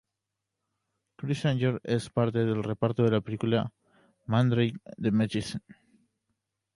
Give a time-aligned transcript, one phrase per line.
[1.15, 3.71] Criss Angel es parte del reparto de la película
[4.25, 5.61] "Mandrake the Magician".